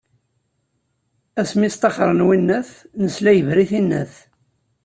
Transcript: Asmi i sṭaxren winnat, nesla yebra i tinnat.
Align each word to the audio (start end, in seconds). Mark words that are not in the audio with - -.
Asmi 1.41 1.63
i 1.67 1.69
sṭaxren 1.75 2.25
winnat, 2.27 2.69
nesla 3.03 3.31
yebra 3.33 3.59
i 3.63 3.65
tinnat. 3.71 4.13